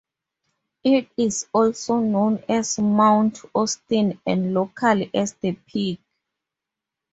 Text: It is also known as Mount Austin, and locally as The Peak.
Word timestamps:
It 0.83 1.09
is 1.15 1.45
also 1.53 1.99
known 1.99 2.43
as 2.49 2.79
Mount 2.79 3.37
Austin, 3.53 4.19
and 4.25 4.51
locally 4.51 5.11
as 5.13 5.33
The 5.33 5.51
Peak. 5.67 5.99